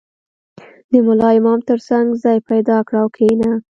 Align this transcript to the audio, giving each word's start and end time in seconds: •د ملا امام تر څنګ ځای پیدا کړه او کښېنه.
•د 0.91 0.93
ملا 1.05 1.29
امام 1.39 1.59
تر 1.69 1.79
څنګ 1.87 2.05
ځای 2.23 2.37
پیدا 2.49 2.77
کړه 2.87 2.99
او 3.03 3.07
کښېنه. 3.15 3.51